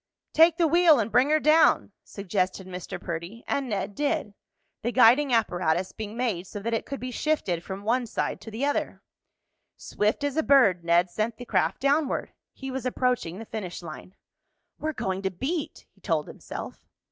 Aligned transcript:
"Take 0.33 0.57
the 0.57 0.65
wheel 0.67 0.97
and 0.99 1.11
bring 1.11 1.29
her 1.29 1.39
down," 1.39 1.91
suggested 2.03 2.65
Mr. 2.65 2.99
Perdy; 2.99 3.43
and 3.47 3.69
Ned 3.69 3.93
did, 3.93 4.33
the 4.81 4.91
guiding 4.91 5.31
apparatus 5.31 5.91
being 5.91 6.17
made 6.17 6.47
so 6.47 6.59
that 6.59 6.73
it 6.73 6.87
could 6.87 6.99
be 6.99 7.11
shifted 7.11 7.63
from 7.63 7.83
one 7.83 8.07
side 8.07 8.41
to 8.41 8.49
the 8.49 8.65
other. 8.65 9.03
Swift 9.77 10.23
as 10.23 10.37
a 10.37 10.41
bird 10.41 10.83
Ned 10.83 11.11
sent 11.11 11.37
the 11.37 11.45
craft 11.45 11.81
downward. 11.81 12.33
He 12.51 12.71
was 12.71 12.87
approaching 12.87 13.37
the 13.37 13.45
finish 13.45 13.83
line. 13.83 14.15
"We're 14.79 14.93
going 14.93 15.21
to 15.21 15.29
beat!" 15.29 15.85
he 15.91 16.01
told 16.01 16.27
himself. 16.27 16.83